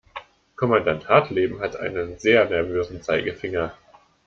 [0.55, 3.77] Kommandant Hartleben hat einen sehr nervösen Zeigefinger.